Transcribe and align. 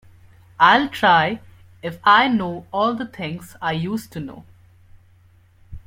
I’ll 0.59 0.89
try 0.89 1.41
if 1.83 1.99
I 2.03 2.27
know 2.27 2.65
all 2.73 2.95
the 2.95 3.05
things 3.05 3.55
I 3.61 3.73
used 3.73 4.11
to 4.13 4.19
know. 4.19 4.45